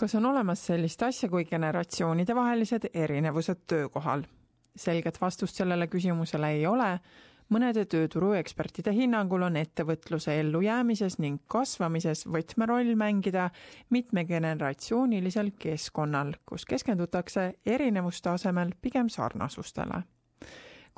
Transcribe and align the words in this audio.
kas 0.00 0.14
on 0.14 0.26
olemas 0.26 0.62
sellist 0.66 1.02
asja 1.02 1.28
kui 1.28 1.44
generatsioonidevahelised 1.44 2.88
erinevused 2.94 3.66
töökohal? 3.66 4.22
selget 4.76 5.18
vastust 5.20 5.58
sellele 5.58 5.88
küsimusele 5.90 6.48
ei 6.54 6.62
ole, 6.66 6.88
mõnede 7.52 7.82
tööturuekspertide 7.90 8.94
hinnangul 8.96 9.42
on 9.42 9.58
ettevõtluse 9.60 10.36
ellujäämises 10.40 11.18
ning 11.18 11.42
kasvamises 11.50 12.22
võtmeroll 12.30 12.94
mängida 12.96 13.48
mitmegeneratsioonilisel 13.90 15.50
keskkonnal, 15.58 16.32
kus 16.46 16.64
keskendutakse 16.70 17.50
erinevuste 17.66 18.30
asemel 18.30 18.72
pigem 18.80 19.10
sarnasustele 19.12 20.04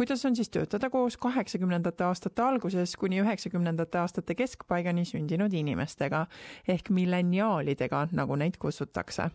kuidas 0.00 0.24
on 0.24 0.36
siis 0.36 0.48
töötada 0.48 0.90
koos 0.90 1.16
kaheksakümnendate 1.16 2.04
aastate 2.04 2.42
alguses 2.42 2.96
kuni 2.96 3.18
üheksakümnendate 3.20 3.98
aastate 4.00 4.34
keskpaigani 4.34 5.04
sündinud 5.04 5.52
inimestega 5.52 6.22
ehk 6.68 6.88
milleniaalidega, 6.88 8.06
nagu 8.12 8.36
neid 8.40 8.56
kutsutakse. 8.58 9.28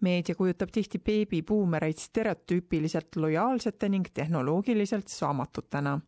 meedia 0.00 0.34
kujutab 0.34 0.72
tihti 0.72 0.98
beebibuumereid 0.98 2.00
stereotüüpiliselt 2.00 3.16
lojaalsete 3.16 3.88
ning 3.88 4.08
tehnoloogiliselt 4.14 5.08
saamatutena, 5.08 6.00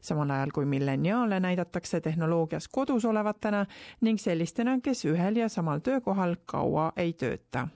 samal 0.00 0.30
ajal 0.30 0.52
kui 0.54 0.64
milleniaale 0.64 1.40
näidatakse 1.40 2.00
tehnoloogias 2.00 2.68
kodus 2.68 3.04
olevatena 3.04 3.66
ning 4.00 4.20
sellistena, 4.20 4.78
kes 4.82 5.04
ühel 5.04 5.36
ja 5.36 5.48
samal 5.48 5.78
töökohal 5.78 6.36
kaua 6.46 6.92
ei 6.96 7.12
tööta 7.12 7.68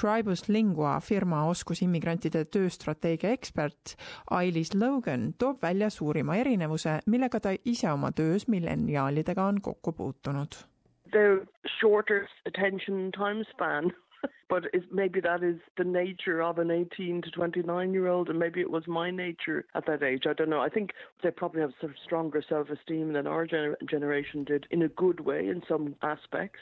Tribus 0.00 0.48
Lingua 0.48 1.00
firma 1.00 1.44
oskusimmigrantide 1.48 2.44
tööstrateegia 2.44 3.30
ekspert 3.30 3.96
Ailis 4.30 4.74
Logan 4.74 5.32
toob 5.38 5.62
välja 5.62 5.90
suurima 5.90 6.36
erinevuse, 6.36 6.98
millega 7.06 7.40
ta 7.40 7.54
ise 7.64 7.90
oma 7.92 8.12
töös 8.12 8.48
milleniaalidega 8.48 9.44
on 9.44 9.60
kokku 9.60 9.92
puutunud. 9.92 10.64
Their 11.12 11.46
shorter 11.80 12.26
attention 12.46 13.12
time 13.12 13.44
span 13.52 13.92
but 14.48 14.64
it, 14.72 14.84
maybe 14.92 15.20
that 15.20 15.42
is 15.42 15.56
the 15.76 15.84
nature 15.84 16.42
of 16.42 16.58
an 16.58 16.70
18 16.70 17.22
to 17.22 17.30
29 17.30 17.92
year 17.92 18.08
old, 18.08 18.28
and 18.28 18.38
maybe 18.38 18.60
it 18.60 18.70
was 18.70 18.86
my 18.86 19.10
nature 19.10 19.64
at 19.74 19.86
that 19.86 20.02
age. 20.02 20.24
I 20.28 20.32
don't 20.32 20.50
know. 20.50 20.60
I 20.60 20.68
think 20.68 20.90
they 21.22 21.30
probably 21.30 21.60
have 21.60 21.72
sort 21.80 21.92
of 21.92 21.98
stronger 22.04 22.42
self 22.48 22.68
esteem 22.70 23.12
than 23.12 23.26
our 23.26 23.46
gener- 23.46 23.76
generation 23.88 24.44
did 24.44 24.66
in 24.70 24.82
a 24.82 24.88
good 24.88 25.20
way 25.20 25.48
in 25.48 25.62
some 25.68 25.96
aspects. 26.02 26.60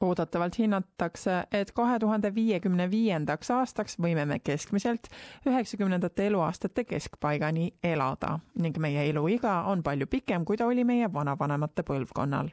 Oodatavalt 0.00 0.58
hinnatakse, 0.58 1.42
et 1.52 1.72
kahe 1.72 1.98
tuhande 1.98 2.34
viiekümne 2.34 2.90
viiendaks 2.90 3.50
aastaks 3.50 3.98
võime 4.00 4.24
me 4.26 4.38
keskmiselt 4.38 5.08
üheksakümnendate 5.46 6.26
eluaastate 6.26 6.84
keskpaigani 6.84 7.72
elada 7.84 8.38
ning 8.58 8.78
meie 8.78 9.08
eluiga 9.10 9.62
on 9.70 9.82
palju 9.82 10.06
pikem, 10.06 10.44
kui 10.44 10.56
ta 10.56 10.66
oli 10.66 10.84
meie 10.84 11.12
vanavanemate 11.12 11.82
põlvkonnal. 11.82 12.50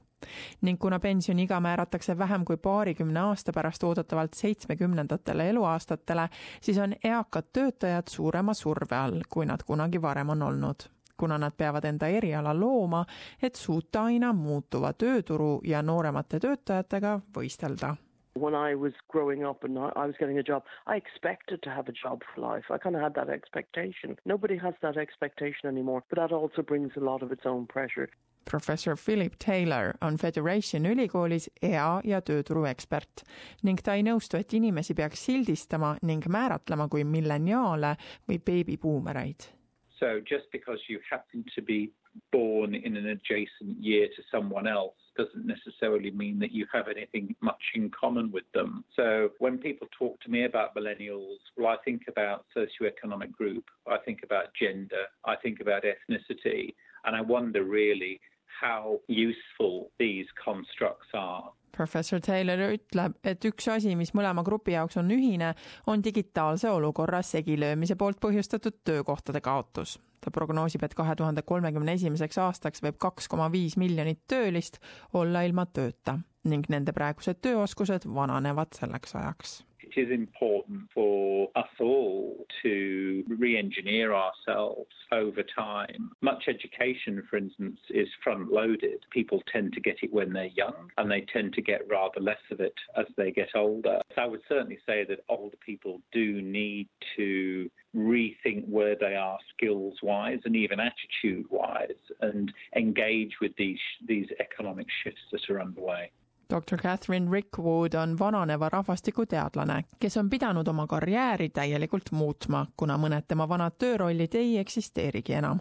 Ning 0.62 0.80
kuna 0.80 1.00
pensioniiga 1.00 1.60
määratakse 1.64 2.18
vähem 2.18 2.46
kui 2.46 2.58
paarikümne 2.58 3.20
aasta 3.20 3.54
pärast 3.56 3.84
oodatavalt 3.84 4.34
seitsmekümnendatele 4.36 5.50
eluaastatele, 5.50 6.28
siis 6.62 6.78
on 6.78 6.96
eakad 7.04 7.54
töötajad 7.54 8.12
suurema 8.12 8.54
surve 8.54 8.96
all, 8.96 9.22
kui 9.30 9.46
nad 9.46 9.64
kunagi 9.64 10.02
varem 10.02 10.36
on 10.36 10.42
olnud 10.52 10.90
kuna 11.20 11.38
nad 11.38 11.56
peavad 11.58 11.86
enda 11.86 12.08
eriala 12.08 12.54
looma, 12.56 13.06
et 13.42 13.56
suuta 13.56 14.04
aina 14.10 14.34
muutuva 14.34 14.94
tööturu 14.94 15.60
ja 15.68 15.82
nooremate 15.82 16.40
töötajatega 16.40 17.20
võistelda 17.36 17.96
when 18.40 18.56
I 18.56 18.76
was 18.76 18.94
growing 19.10 19.44
up 19.44 19.64
and 19.64 19.78
I 19.78 20.06
was 20.06 20.16
getting 20.20 20.38
a 20.40 20.44
job, 20.44 20.64
I 20.88 20.96
expected 20.96 21.62
to 21.64 21.70
have 21.70 21.88
a 21.90 21.92
job 22.04 22.22
for 22.24 22.42
life. 22.42 22.66
I 22.72 22.78
kind 22.78 22.96
of 22.96 23.02
had 23.02 23.14
that 23.16 23.30
expectation. 23.30 24.18
Nobody 24.26 24.58
has 24.58 24.74
that 24.82 24.98
expectation 24.98 25.68
anymore, 25.68 26.04
but 26.10 26.18
that 26.20 26.32
also 26.32 26.62
brings 26.64 26.92
a 26.96 27.00
lot 27.00 27.22
of 27.22 27.32
its 27.32 27.46
own 27.46 27.68
pressure. 27.68 28.10
professor 28.46 28.96
Philip 28.96 29.34
Taylor 29.46 29.94
on 30.02 30.18
Federation 30.18 30.86
ülikoolis 30.86 31.50
ea- 31.62 32.02
ja 32.04 32.22
tööturuekspert 32.22 33.22
ning 33.64 33.78
ta 33.84 33.94
ei 33.94 34.02
nõustu, 34.04 34.40
et 34.40 34.54
inimesi 34.54 34.96
peaks 34.98 35.26
sildistama 35.26 35.96
ning 36.02 36.26
määratlema 36.26 36.88
kui 36.90 37.04
milleniaale 37.04 37.96
või 38.30 38.40
beebibuumereid 38.46 39.59
So 40.00 40.20
just 40.28 40.46
because 40.52 40.80
you 40.88 41.00
happen 41.10 41.44
to 41.56 41.62
be 41.62 41.92
born 42.32 42.74
in 42.76 42.96
an 42.96 43.08
adjacent 43.08 43.82
year 43.82 44.08
to 44.08 44.24
someone 44.32 44.68
else 44.68 44.96
doesn't 45.18 45.46
necessarily 45.46 46.12
mean 46.12 46.40
that 46.40 46.52
you 46.52 46.66
have 46.74 46.88
anything 46.88 47.36
much 47.42 47.62
in 47.76 47.92
common 47.92 48.32
with 48.32 48.46
them. 48.54 48.84
So 48.96 49.30
when 49.40 49.58
people 49.58 49.88
talk 49.98 50.20
to 50.22 50.30
me 50.30 50.46
about 50.46 50.76
millennials, 50.76 51.38
well, 51.58 51.68
I 51.68 51.78
think 51.84 52.04
about 52.08 52.46
socioeconomic 52.56 53.32
group, 53.32 53.66
I 53.88 53.98
think 53.98 54.22
about 54.24 54.54
gender, 54.60 55.06
I 55.26 55.36
think 55.36 55.60
about 55.60 55.84
ethnicity, 55.84 56.74
and 57.06 57.16
I 57.16 57.22
wonder 57.22 57.64
really 57.64 58.20
how 58.62 59.00
useful 59.08 59.92
these 60.00 60.28
constructs 60.46 61.10
are. 61.14 61.54
professor 61.72 62.20
Taylor 62.20 62.74
ütleb, 62.74 63.14
et 63.24 63.46
üks 63.46 63.70
asi, 63.72 63.94
mis 63.96 64.12
mõlema 64.18 64.44
grupi 64.44 64.74
jaoks 64.74 64.98
on 65.00 65.12
ühine, 65.16 65.54
on 65.88 66.04
digitaalse 66.04 66.70
olukorra 66.70 67.22
segilöömise 67.24 67.96
poolt 67.96 68.20
põhjustatud 68.20 68.82
töökohtade 68.84 69.42
kaotus. 69.42 70.00
ta 70.20 70.32
prognoosib, 70.32 70.84
et 70.84 70.96
kahe 70.96 71.16
tuhande 71.16 71.42
kolmekümne 71.42 71.96
esimeseks 71.96 72.38
aastaks 72.38 72.84
võib 72.84 73.00
kaks 73.00 73.28
koma 73.28 73.52
viis 73.52 73.78
miljonit 73.78 74.26
töölist 74.28 74.82
olla 75.14 75.42
ilma 75.48 75.66
tööta 75.66 76.20
ning 76.44 76.68
nende 76.70 76.92
praegused 76.92 77.40
tööoskused 77.42 78.08
vananevad 78.16 78.76
selleks 78.76 79.16
ajaks 79.16 79.60
is 80.00 80.12
important 80.12 80.82
for 80.94 81.50
us 81.56 81.68
all 81.80 82.46
to 82.64 83.24
re 83.28 83.58
engineer 83.58 84.14
ourselves 84.14 84.92
over 85.12 85.44
time. 85.56 86.12
Much 86.22 86.46
education, 86.48 87.22
for 87.30 87.38
instance, 87.38 87.80
is 87.90 88.08
front 88.24 88.52
loaded. 88.52 89.06
People 89.12 89.42
tend 89.52 89.74
to 89.74 89.82
get 89.82 89.98
it 90.02 90.14
when 90.14 90.32
they're 90.32 90.46
young 90.46 90.90
and 90.98 91.12
they 91.12 91.26
tend 91.34 91.54
to 91.54 91.62
get 91.62 91.82
rather 91.90 92.20
less 92.22 92.38
of 92.52 92.60
it 92.60 92.74
as 92.98 93.06
they 93.18 93.32
get 93.32 93.50
older. 93.56 94.00
So 94.16 94.22
I 94.22 94.26
would 94.26 94.42
certainly 94.48 94.80
say 94.86 95.06
that 95.10 95.20
older 95.28 95.58
people 95.66 96.02
do 96.12 96.42
need 96.42 96.88
to 97.18 97.70
rethink 97.96 98.68
where 98.68 98.96
they 98.96 99.16
are 99.16 99.38
skills 99.56 99.96
wise 100.04 100.40
and 100.46 100.56
even 100.56 100.80
attitude 100.80 101.46
wise 101.50 101.90
and 102.22 102.54
engage 102.76 103.34
with 103.42 103.52
these 103.58 103.80
these 104.08 104.28
economic 104.40 104.88
shifts 105.04 105.22
that 105.32 105.50
are 105.50 105.62
underway. 105.62 106.12
Doktor 106.50 106.80
Catherine 106.80 107.32
Rickwood 107.32 107.94
on 107.94 108.20
vananeva 108.20 108.70
rahvastiku 108.70 109.26
teadlane, 109.26 109.84
kes 110.00 110.18
on 110.18 110.30
pidanud 110.30 110.68
oma 110.68 110.88
karjääri 110.88 111.50
täielikult 111.50 112.12
muutma, 112.12 112.66
kuna 112.78 112.98
mõned 112.98 113.28
tema 113.28 113.50
vanad 113.50 113.78
töörollid 113.78 114.36
ei 114.36 114.58
eksisteerigi 114.58 115.34
enam. 115.34 115.60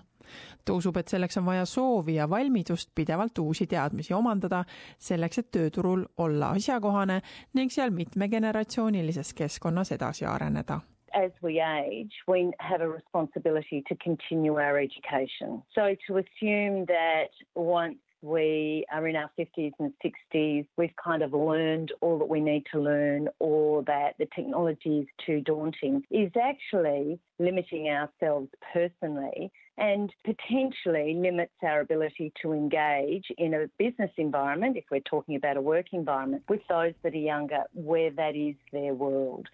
ta 0.65 0.73
usub, 0.73 0.97
et 0.97 1.09
selleks 1.09 1.39
on 1.39 1.47
vaja 1.47 1.65
soovi 1.65 2.15
ja 2.15 2.31
valmidust 2.31 2.91
pidevalt 2.95 3.39
uusi 3.39 3.67
teadmisi 3.67 4.15
omandada, 4.15 4.65
selleks 4.99 5.39
et 5.39 5.51
tööturul 5.51 6.05
olla 6.19 6.51
asjakohane 6.51 7.21
ning 7.55 7.73
seal 7.73 7.91
mitmegeneratsioonilises 7.91 9.35
keskkonnas 9.35 9.93
edasi 9.93 10.25
areneda 10.25 10.81
as 11.15 11.33
we 11.43 11.59
age, 11.59 12.13
we 12.27 12.53
have 12.61 12.83
a 12.83 12.89
responsibility 12.89 13.83
to 13.89 13.97
continue 13.97 14.53
our 14.53 14.79
education. 14.79 15.63
So 15.75 15.97
to 16.07 16.19
assume 16.19 16.85
that 16.87 17.31
once 17.55 17.99
we 18.23 18.85
are 18.93 19.07
in 19.07 19.17
our 19.17 19.31
50s 19.39 19.73
and 19.79 19.93
60s, 20.05 20.67
we've 20.77 20.95
kind 21.03 21.23
of 21.23 21.33
learned 21.33 21.93
all 22.01 22.19
that 22.19 22.29
we 22.29 22.41
need 22.41 22.65
to 22.73 22.81
learn 22.81 23.29
or 23.39 23.83
that 23.85 24.15
the 24.19 24.27
technology 24.35 25.01
is 25.01 25.07
too 25.25 25.41
daunting 25.41 26.03
is 26.11 26.31
actually 26.41 27.19
limiting 27.39 27.89
ourselves 27.89 28.49
personally 28.73 29.51
and 29.77 30.13
potentially 30.25 31.15
limits 31.15 31.53
our 31.63 31.81
ability 31.81 32.33
to 32.43 32.53
engage 32.53 33.27
in 33.39 33.55
a 33.55 33.69
business 33.79 34.11
environment, 34.17 34.77
if 34.77 34.85
we're 34.91 35.01
talking 35.01 35.37
about 35.37 35.57
a 35.57 35.61
work 35.61 35.87
environment, 35.93 36.43
with 36.49 36.61
those 36.69 36.95
that 37.03 37.15
are 37.15 37.17
younger 37.17 37.63
where 37.75 38.11
that 38.11 38.35
is 38.35 38.57
their 38.73 38.95
world. 38.95 39.47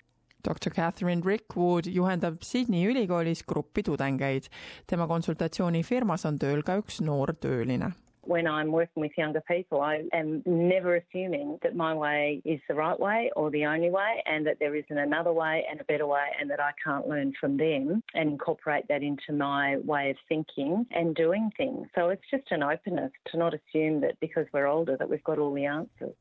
doktor 0.45 0.71
Catherine 0.71 1.23
Rickwood 1.25 1.87
juhendab 1.89 2.43
Sydney 2.45 2.85
ülikoolis 2.87 3.43
gruppi 3.45 3.83
tudengeid. 3.83 4.49
tema 4.87 5.07
konsultatsioonifirmas 5.07 6.25
on 6.25 6.39
tööl 6.39 6.63
ka 6.63 6.77
üks 6.77 7.01
noor 7.01 7.33
tööline 7.41 7.95
when 8.29 8.47
I'm 8.47 8.73
working 8.73 9.01
with 9.01 9.13
younger 9.17 9.43
people, 9.43 9.81
I 9.81 10.03
am 10.13 10.43
never 10.47 10.97
assuming 10.97 11.59
that 11.63 11.77
my 11.77 11.95
way 11.95 12.43
is 12.45 12.61
the 12.69 12.75
right 12.75 12.99
way 12.99 13.31
or 13.37 13.51
the 13.51 13.67
only 13.67 13.91
way, 13.91 14.23
and 14.27 14.47
that 14.47 14.59
there 14.61 14.75
isn't 14.75 14.99
another 14.99 15.33
way 15.33 15.65
and 15.71 15.81
a 15.81 15.85
better 15.85 16.07
way, 16.07 16.27
and 16.41 16.51
that 16.51 16.61
I 16.61 16.73
can't 16.83 17.09
learn 17.09 17.33
from 17.41 17.57
them 17.57 18.03
and 18.15 18.29
incorporate 18.29 18.87
that 18.89 19.03
into 19.03 19.33
my 19.33 19.79
way 19.79 20.11
of 20.11 20.17
thinking 20.29 20.87
and 20.91 21.15
doing 21.15 21.51
things. 21.57 21.89
So 21.95 22.09
it's 22.09 22.23
just 22.31 22.51
an 22.51 22.63
openness 22.63 23.13
to 23.33 23.39
not 23.39 23.55
assume 23.55 24.01
that 24.03 24.19
because 24.21 24.47
we're 24.53 24.67
older 24.67 24.97
that 24.97 25.09
we've 25.09 25.25
got 25.25 25.39
all 25.39 25.53
the 25.53 25.67
answers. 25.67 26.15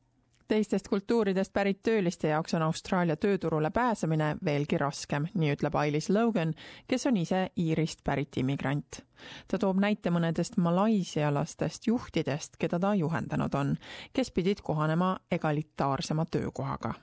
Teistest 0.48 0.88
kultuuridest 0.88 1.52
pärit 1.52 1.82
tööliste 1.82 2.28
jaoks 2.28 2.54
on 2.54 2.62
Austraalia 2.62 3.16
tööturule 3.16 3.70
pääsemine 3.70 4.36
veelgi 4.44 4.78
raskem, 4.78 5.26
nii 5.34 5.54
ütleb 5.56 5.74
Ailis 5.74 6.10
Logan, 6.10 6.54
kes 6.88 7.06
on 7.06 7.16
ise 7.16 7.48
Iirist 7.56 8.04
pärit 8.04 8.36
immigrant. 8.36 9.00
ta 9.48 9.58
toob 9.58 9.80
näite 9.80 10.10
mõnedest 10.10 10.56
malaisialastest 10.56 11.86
juhtidest, 11.86 12.56
keda 12.58 12.78
ta 12.78 12.94
juhendanud 12.94 13.54
on, 13.54 13.76
kes 14.12 14.30
pidid 14.30 14.60
kohanema 14.60 15.16
egalitaarsema 15.30 16.26
töökohaga 16.30 16.94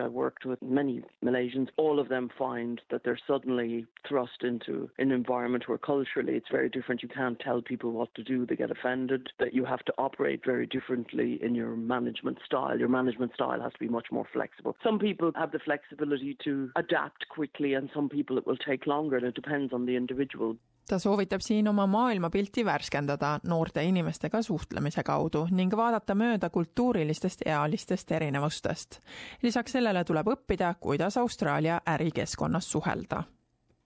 I 0.00 0.08
worked 0.08 0.44
with 0.44 0.60
many 0.62 1.02
Malaysians. 1.24 1.68
All 1.76 1.98
of 1.98 2.08
them 2.08 2.30
find 2.38 2.80
that 2.90 3.02
they're 3.04 3.18
suddenly 3.26 3.86
thrust 4.08 4.42
into 4.42 4.90
an 4.98 5.10
environment 5.12 5.68
where 5.68 5.78
culturally 5.78 6.34
it's 6.34 6.48
very 6.50 6.68
different. 6.68 7.02
You 7.02 7.08
can't 7.08 7.38
tell 7.38 7.62
people 7.62 7.92
what 7.92 8.14
to 8.14 8.24
do, 8.24 8.46
they 8.46 8.56
get 8.56 8.70
offended, 8.70 9.28
that 9.38 9.54
you 9.54 9.64
have 9.64 9.84
to 9.84 9.94
operate 9.98 10.44
very 10.44 10.66
differently 10.66 11.38
in 11.42 11.54
your 11.54 11.76
management 11.76 12.38
style. 12.44 12.78
Your 12.78 12.88
management 12.88 13.34
style 13.34 13.60
has 13.60 13.72
to 13.72 13.78
be 13.78 13.88
much 13.88 14.06
more 14.10 14.26
flexible. 14.32 14.76
Some 14.82 14.98
people 14.98 15.32
have 15.36 15.52
the 15.52 15.58
flexibility 15.58 16.36
to 16.44 16.70
adapt 16.76 17.28
quickly, 17.28 17.74
and 17.74 17.90
some 17.94 18.08
people 18.08 18.38
it 18.38 18.46
will 18.46 18.56
take 18.56 18.86
longer, 18.86 19.16
and 19.16 19.26
it 19.26 19.34
depends 19.34 19.72
on 19.72 19.86
the 19.86 19.96
individual. 19.96 20.56
Ta 20.90 20.98
soovitab 20.98 21.40
siin 21.40 21.68
oma 21.68 21.86
maailmapilti 21.86 22.64
värskendada 22.64 23.38
noorte 23.46 23.84
inimestega 23.84 24.42
suhtlemise 24.42 25.02
kaudu 25.06 25.46
ning 25.50 25.76
vaadata 25.76 26.14
mööda 26.18 26.50
kultuurilistest 26.50 27.46
ealistest 27.46 28.10
erinevustest. 28.12 28.98
lisaks 29.42 29.72
sellele 29.78 30.04
tuleb 30.04 30.34
õppida, 30.34 30.74
kuidas 30.80 31.16
Austraalia 31.16 31.80
ärikeskkonnas 31.86 32.70
suhelda 32.72 33.22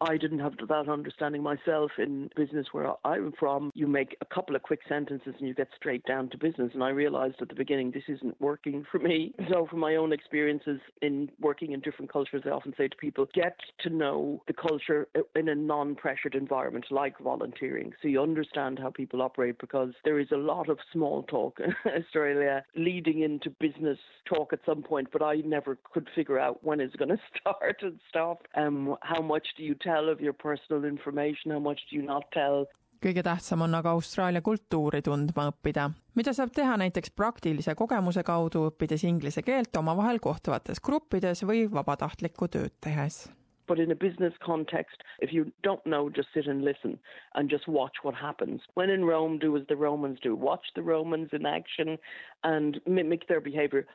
I 0.09 0.17
didn't 0.17 0.41
have 0.41 0.55
that 0.69 0.89
understanding 0.89 1.43
myself 1.43 1.93
in 1.99 2.31
business 2.37 2.67
where 2.73 2.93
I'm 3.05 3.33
from. 3.39 3.71
You 3.75 3.87
make 3.87 4.17
a 4.21 4.25
couple 4.27 4.55
of 4.55 4.63
quick 4.63 4.81
sentences 4.89 5.35
and 5.39 5.49
you 5.49 5.55
get 5.55 5.69
straight 5.77 6.05
down 6.05 6.29
to 6.31 6.39
business. 6.39 6.71
And 6.75 6.83
I 6.83 6.91
realized 6.91 7.37
at 7.41 7.49
the 7.49 7.55
beginning 7.55 7.91
this 7.91 8.03
isn't 8.09 8.41
working 8.41 8.85
for 8.91 8.99
me. 8.99 9.33
So, 9.55 9.67
from 9.67 9.79
my 9.79 9.97
own 9.97 10.13
experiences 10.13 10.81
in 11.01 11.31
working 11.39 11.73
in 11.73 11.81
different 11.81 12.11
cultures, 12.11 12.43
I 12.45 12.49
often 12.49 12.75
say 12.77 12.89
to 12.89 12.97
people, 12.97 13.29
get 13.35 13.57
to 13.81 13.91
know 13.91 14.43
the 14.49 14.53
culture 14.53 15.07
in 15.37 15.49
a 15.49 15.55
non 15.55 15.95
pressured 15.95 16.35
environment 16.35 16.87
like 16.91 17.19
volunteering. 17.19 17.93
So, 18.03 18.09
you 18.09 18.21
understand 18.21 18.79
how 18.79 18.91
people 18.91 19.23
operate 19.23 19.59
because 19.61 19.93
there 20.05 20.19
is 20.19 20.29
a 20.33 20.37
lot 20.37 20.69
of 20.69 20.79
small 20.93 21.23
talk 21.25 21.61
in 21.61 21.75
Australia 21.99 22.65
leading 22.75 23.21
into 23.23 23.51
business 23.51 23.99
talk 24.29 24.53
at 24.53 24.61
some 24.67 24.83
point, 24.83 25.09
but 25.13 25.23
I 25.23 25.37
never 25.45 25.79
could 25.93 26.09
figure 26.15 26.39
out 26.39 26.65
when 26.65 26.81
it's 26.81 26.97
going 26.97 27.11
to 27.17 27.21
start 27.39 27.77
and 27.83 28.01
stop. 28.09 28.47
Um, 28.57 28.97
how 29.03 29.23
much 29.23 29.47
do 29.57 29.63
you 29.63 29.75
tell 29.95 30.09
of 30.09 30.21
your 30.21 30.35
personal 30.35 30.85
information, 30.85 31.53
how 31.53 31.61
much 31.61 31.81
do 31.91 31.97
you 31.97 32.03
not 32.03 32.31
tell? 32.33 32.67
kõige 33.05 33.21
tähtsam 33.21 33.61
on 33.67 33.75
aga 33.77 33.93
Austraalia 33.93 34.41
kultuuri 34.41 35.03
tundma 35.05 35.51
õppida, 35.51 35.91
mida 36.17 36.33
saab 36.33 36.55
teha 36.57 36.79
näiteks 36.81 37.13
praktilise 37.13 37.75
kogemuse 37.77 38.25
kaudu, 38.25 38.65
õppides 38.71 39.05
inglise 39.05 39.45
keelt 39.45 39.77
omavahel 39.77 40.23
kohtuvates 40.25 40.81
gruppides 40.81 41.45
või 41.45 41.67
vabatahtlikku 41.69 42.49
tööd 42.55 42.79
tehes 42.81 43.27
But 43.67 43.81
in 43.81 43.91
a 43.91 43.95
business 43.95 44.35
context, 44.45 45.03
if 45.21 45.33
you 45.33 45.51
don't 45.63 45.85
know, 45.87 46.11
just 46.11 46.29
sit 46.35 46.47
and 46.47 46.65
listen 46.65 46.99
and 47.35 47.49
just 47.49 47.67
watch 47.67 47.97
what 48.03 48.15
happens. 48.15 48.61
When 48.75 48.91
in 48.91 49.07
Rome, 49.07 49.39
do 49.39 49.57
as 49.57 49.63
the 49.69 49.77
Romans 49.77 50.19
do. 50.23 50.37
Watch 50.37 50.67
the 50.75 50.83
Romans 50.83 51.31
in 51.33 51.47
action 51.47 51.97
and 52.43 52.79
mimic 52.87 53.27
their 53.27 53.41
behavior. 53.41 53.87